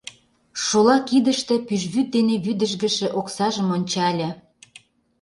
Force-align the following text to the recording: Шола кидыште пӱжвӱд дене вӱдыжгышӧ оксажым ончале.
Шола 0.63 0.97
кидыште 1.07 1.55
пӱжвӱд 1.67 2.07
дене 2.15 2.35
вӱдыжгышӧ 2.45 3.07
оксажым 3.19 3.67
ончале. 3.75 4.29